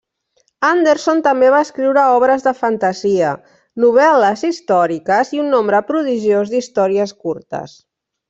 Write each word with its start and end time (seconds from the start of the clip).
Anderson 0.67 1.19
també 1.27 1.49
va 1.55 1.59
escriure 1.65 2.05
obres 2.13 2.45
de 2.47 2.53
fantasia, 2.61 3.35
novel·les 3.85 4.45
històriques, 4.49 5.33
i 5.37 5.43
un 5.45 5.53
nombre 5.57 5.83
prodigiós 5.93 6.55
d'històries 6.55 7.17
curtes. 7.27 7.77